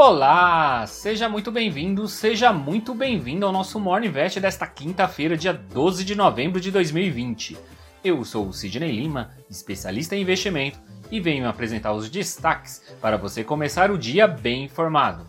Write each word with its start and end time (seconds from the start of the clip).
Olá, 0.00 0.86
seja 0.86 1.28
muito 1.28 1.50
bem-vindo, 1.50 2.06
seja 2.06 2.52
muito 2.52 2.94
bem-vindo 2.94 3.44
ao 3.44 3.50
nosso 3.50 3.80
Morning 3.80 4.06
Invest 4.06 4.38
desta 4.38 4.64
quinta-feira, 4.64 5.36
dia 5.36 5.52
12 5.52 6.04
de 6.04 6.14
novembro 6.14 6.60
de 6.60 6.70
2020. 6.70 7.58
Eu 8.04 8.24
sou 8.24 8.46
o 8.46 8.52
Sidney 8.52 8.92
Lima, 8.92 9.32
especialista 9.50 10.14
em 10.14 10.22
investimento, 10.22 10.78
e 11.10 11.18
venho 11.18 11.48
apresentar 11.48 11.94
os 11.94 12.08
destaques 12.08 12.80
para 13.00 13.16
você 13.16 13.42
começar 13.42 13.90
o 13.90 13.98
dia 13.98 14.28
bem 14.28 14.62
informado. 14.62 15.28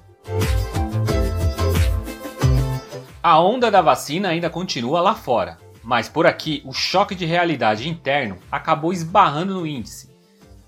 A 3.24 3.42
onda 3.42 3.72
da 3.72 3.82
vacina 3.82 4.30
ainda 4.30 4.52
continua 4.52 5.02
lá 5.02 5.16
fora, 5.16 5.58
mas 5.84 6.08
por 6.08 6.28
aqui 6.28 6.62
o 6.64 6.72
choque 6.72 7.16
de 7.16 7.26
realidade 7.26 7.90
interno 7.90 8.38
acabou 8.52 8.94
esbarrando 8.94 9.56
no 9.56 9.66
índice, 9.66 10.16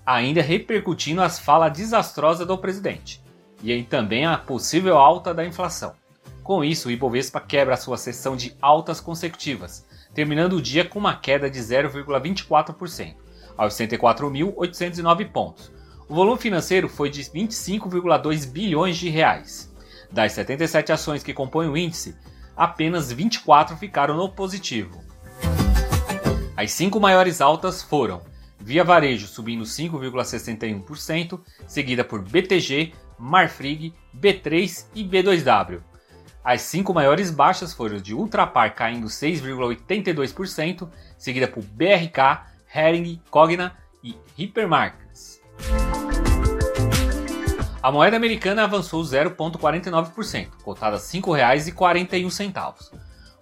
ainda 0.04 0.42
repercutindo 0.42 1.22
as 1.22 1.38
falas 1.38 1.72
desastrosas 1.72 2.44
do 2.44 2.58
presidente 2.58 3.21
e 3.62 3.72
aí 3.72 3.84
também 3.84 4.26
a 4.26 4.36
possível 4.36 4.98
alta 4.98 5.32
da 5.32 5.44
inflação. 5.44 5.94
Com 6.42 6.64
isso, 6.64 6.88
o 6.88 6.90
Ibovespa 6.90 7.40
quebra 7.40 7.76
sua 7.76 7.96
sessão 7.96 8.36
de 8.36 8.56
altas 8.60 9.00
consecutivas, 9.00 9.86
terminando 10.12 10.54
o 10.54 10.62
dia 10.62 10.84
com 10.84 10.98
uma 10.98 11.14
queda 11.14 11.48
de 11.48 11.60
0,24%, 11.60 13.14
aos 13.56 13.74
104.809 13.74 15.30
pontos. 15.30 15.72
O 16.08 16.14
volume 16.14 16.38
financeiro 16.38 16.88
foi 16.88 17.08
de 17.08 17.22
25,2 17.22 18.46
bilhões 18.50 18.96
de 18.96 19.08
reais. 19.08 19.72
Das 20.10 20.32
77 20.32 20.92
ações 20.92 21.22
que 21.22 21.32
compõem 21.32 21.68
o 21.68 21.76
índice, 21.76 22.16
apenas 22.56 23.12
24 23.12 23.76
ficaram 23.76 24.16
no 24.16 24.28
positivo. 24.28 25.00
As 26.56 26.72
cinco 26.72 27.00
maiores 27.00 27.40
altas 27.40 27.82
foram 27.82 28.20
Via 28.64 28.84
Varejo 28.84 29.26
subindo 29.26 29.64
5,61%, 29.64 31.40
seguida 31.66 32.04
por 32.04 32.22
BTG, 32.22 32.92
Marfrig, 33.22 33.94
B3 34.18 34.86
e 34.96 35.04
B2W. 35.04 35.80
As 36.42 36.62
cinco 36.62 36.92
maiores 36.92 37.30
baixas 37.30 37.72
foram 37.72 37.98
de 37.98 38.12
Ultrapar 38.12 38.74
caindo 38.74 39.06
6,82%, 39.06 40.90
seguida 41.16 41.46
por 41.46 41.62
BRK, 41.62 42.40
Hering, 42.74 43.22
Cogna 43.30 43.76
e 44.02 44.16
Hypermarkets. 44.36 45.40
A 47.80 47.92
moeda 47.92 48.16
americana 48.16 48.64
avançou 48.64 49.00
0,49%, 49.02 50.48
cotada 50.64 50.96
a 50.96 50.98
R$ 50.98 51.04
5,41. 51.04 52.92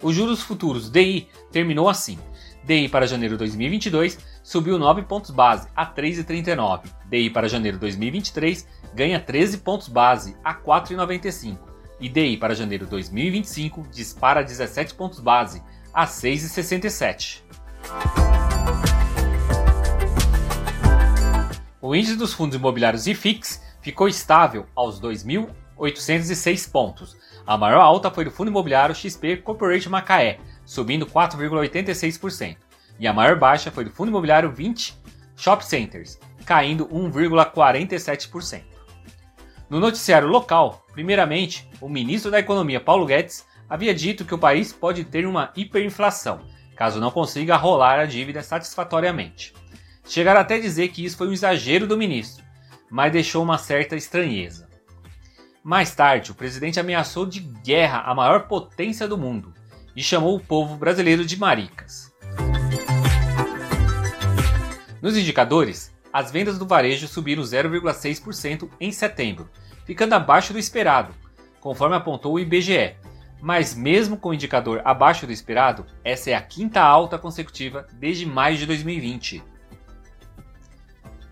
Os 0.03 0.15
juros 0.15 0.43
futuros 0.43 0.91
DI 0.91 1.27
terminou 1.51 1.89
assim: 1.89 2.19
DI 2.65 2.89
para 2.89 3.07
janeiro 3.07 3.37
2022 3.39 4.19
subiu 4.43 4.79
9 4.79 5.03
pontos 5.03 5.31
base 5.31 5.69
a 5.75 5.87
3,39. 5.87 6.83
DI 7.07 7.31
para 7.31 7.49
janeiro 7.49 7.79
2023 7.79 8.67
ganha 8.95 9.21
13 9.21 9.59
pontos 9.59 9.89
base 9.89 10.37
a 10.45 10.55
4,95. 10.55 11.59
E 12.01 12.09
DI 12.09 12.37
para 12.37 12.55
janeiro 12.55 12.87
2025 12.87 13.89
dispara 13.91 14.43
17 14.43 14.95
pontos 14.95 15.21
base 15.21 15.63
a 15.93 16.07
6,67. 16.07 17.43
O 21.81 21.95
índice 21.95 22.17
dos 22.17 22.33
fundos 22.33 22.57
imobiliários 22.57 23.07
IFIX 23.07 23.63
ficou 23.81 24.07
estável 24.07 24.67
aos 24.77 25.01
2.806 25.01 26.71
pontos. 26.71 27.17
A 27.47 27.57
maior 27.57 27.81
alta 27.81 28.11
foi 28.11 28.25
do 28.25 28.31
fundo 28.31 28.49
imobiliário 28.49 28.95
XP 28.95 29.39
Corporate 29.39 29.89
Macaé, 29.89 30.39
subindo 30.71 31.05
4,86%. 31.05 32.57
E 33.01 33.09
a 33.09 33.13
maior 33.13 33.37
baixa 33.37 33.73
foi 33.73 33.85
do 33.85 33.91
fundo 33.91 34.11
imobiliário 34.11 34.53
20 34.53 34.97
Shop 35.35 35.67
Centers, 35.67 36.17
caindo 36.47 36.87
1,47%. 36.87 38.63
No 39.69 39.81
noticiário 39.81 40.29
local, 40.29 40.87
primeiramente, 40.93 41.69
o 41.81 41.89
ministro 41.89 42.31
da 42.31 42.39
Economia 42.39 42.79
Paulo 42.79 43.05
Guedes 43.05 43.45
havia 43.69 43.93
dito 43.93 44.25
que 44.25 44.35
o 44.35 44.39
país 44.39 44.73
pode 44.73 45.03
ter 45.03 45.27
uma 45.27 45.51
hiperinflação, 45.57 46.43
caso 46.77 47.01
não 47.01 47.11
consiga 47.11 47.57
rolar 47.57 47.99
a 47.99 48.07
dívida 48.07 48.41
satisfatoriamente. 48.41 49.53
Chegaram 50.05 50.41
até 50.41 50.55
a 50.55 50.61
dizer 50.61 50.89
que 50.91 51.05
isso 51.05 51.17
foi 51.17 51.27
um 51.27 51.33
exagero 51.33 51.85
do 51.85 51.99
ministro, 51.99 52.45
mas 52.89 53.11
deixou 53.11 53.43
uma 53.43 53.59
certa 53.59 53.97
estranheza. 53.97 54.69
Mais 55.65 55.93
tarde, 55.97 56.31
o 56.31 56.35
presidente 56.35 56.79
ameaçou 56.79 57.27
de 57.27 57.41
guerra 57.41 58.03
a 58.03 58.15
maior 58.15 58.47
potência 58.47 59.09
do 59.09 59.19
mundo, 59.19 59.53
e 60.01 60.03
chamou 60.03 60.35
o 60.35 60.41
povo 60.41 60.77
brasileiro 60.77 61.27
de 61.27 61.39
maricas. 61.39 62.11
Nos 65.03 65.15
indicadores, 65.15 65.95
as 66.11 66.31
vendas 66.31 66.59
do 66.59 66.67
varejo 66.67 67.07
subiram 67.07 67.43
0,6% 67.43 68.71
em 68.81 68.93
setembro, 68.93 69.51
ficando 69.85 70.15
abaixo 70.15 70.55
do 70.55 70.59
esperado, 70.59 71.15
conforme 71.61 71.97
apontou 71.97 72.33
o 72.33 72.41
IBGE. 72.41 72.97
Mas 73.43 73.75
mesmo 73.75 74.17
com 74.17 74.31
o 74.31 74.35
indicador 74.35 74.81
abaixo 74.87 75.27
do 75.27 75.33
esperado, 75.33 75.85
essa 76.03 76.31
é 76.31 76.35
a 76.35 76.41
quinta 76.41 76.81
alta 76.81 77.19
consecutiva 77.19 77.87
desde 77.93 78.25
maio 78.25 78.57
de 78.57 78.65
2020. 78.65 79.45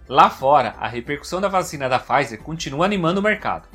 Lá 0.06 0.28
fora, 0.28 0.74
a 0.78 0.86
repercussão 0.86 1.40
da 1.40 1.48
vacina 1.48 1.88
da 1.88 1.98
Pfizer 1.98 2.42
continua 2.42 2.84
animando 2.84 3.20
o 3.20 3.22
mercado, 3.22 3.66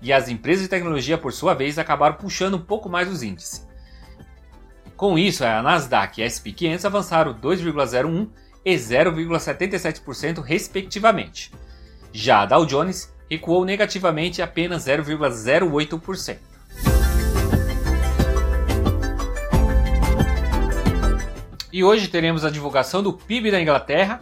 e 0.00 0.10
as 0.10 0.26
empresas 0.26 0.62
de 0.62 0.70
tecnologia, 0.70 1.18
por 1.18 1.34
sua 1.34 1.52
vez, 1.52 1.78
acabaram 1.78 2.16
puxando 2.16 2.54
um 2.54 2.62
pouco 2.62 2.88
mais 2.88 3.12
os 3.12 3.22
índices. 3.22 3.67
Com 4.98 5.16
isso, 5.16 5.44
a 5.44 5.62
Nasdaq 5.62 6.20
e 6.20 6.24
a 6.24 6.26
SP 6.26 6.50
500 6.50 6.84
avançaram 6.84 7.32
2,01% 7.32 8.30
e 8.64 8.74
0,77% 8.74 10.40
respectivamente. 10.42 11.52
Já 12.12 12.42
a 12.42 12.46
Dow 12.46 12.66
Jones 12.66 13.14
recuou 13.30 13.64
negativamente 13.64 14.42
apenas 14.42 14.86
0,08%. 14.86 16.38
E 21.72 21.84
hoje 21.84 22.08
teremos 22.08 22.44
a 22.44 22.50
divulgação 22.50 23.00
do 23.00 23.12
PIB 23.12 23.52
da 23.52 23.62
Inglaterra 23.62 24.20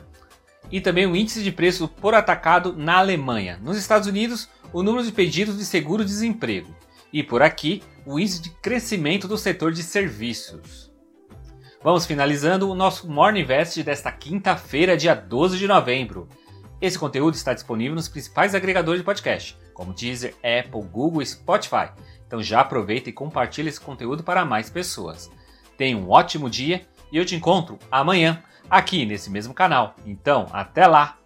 e 0.70 0.78
também 0.78 1.06
o 1.06 1.16
índice 1.16 1.42
de 1.42 1.50
preço 1.50 1.88
por 1.88 2.12
atacado 2.12 2.74
na 2.76 2.98
Alemanha. 2.98 3.58
Nos 3.62 3.78
Estados 3.78 4.06
Unidos, 4.06 4.46
o 4.74 4.82
número 4.82 5.06
de 5.06 5.12
pedidos 5.12 5.56
de 5.56 5.64
seguro-desemprego 5.64 6.68
e 7.12 7.22
por 7.22 7.42
aqui 7.42 7.82
o 8.04 8.18
índice 8.18 8.42
de 8.42 8.50
crescimento 8.50 9.26
do 9.26 9.38
setor 9.38 9.72
de 9.72 9.82
serviços. 9.82 10.92
Vamos 11.82 12.06
finalizando 12.06 12.68
o 12.70 12.74
nosso 12.74 13.08
Morning 13.08 13.40
Invest 13.40 13.82
desta 13.82 14.10
quinta-feira, 14.10 14.96
dia 14.96 15.14
12 15.14 15.58
de 15.58 15.68
novembro. 15.68 16.28
Esse 16.80 16.98
conteúdo 16.98 17.34
está 17.34 17.54
disponível 17.54 17.94
nos 17.94 18.08
principais 18.08 18.54
agregadores 18.54 19.00
de 19.00 19.04
podcast, 19.04 19.56
como 19.72 19.94
Deezer, 19.94 20.34
Apple, 20.38 20.82
Google 20.82 21.22
e 21.22 21.26
Spotify. 21.26 21.90
Então 22.26 22.42
já 22.42 22.60
aproveita 22.60 23.08
e 23.08 23.12
compartilha 23.12 23.68
esse 23.68 23.80
conteúdo 23.80 24.24
para 24.24 24.44
mais 24.44 24.68
pessoas. 24.68 25.30
Tenha 25.76 25.96
um 25.96 26.10
ótimo 26.10 26.50
dia 26.50 26.86
e 27.12 27.16
eu 27.16 27.24
te 27.24 27.36
encontro 27.36 27.78
amanhã 27.90 28.42
aqui 28.68 29.06
nesse 29.06 29.30
mesmo 29.30 29.54
canal. 29.54 29.94
Então, 30.04 30.46
até 30.52 30.86
lá! 30.86 31.18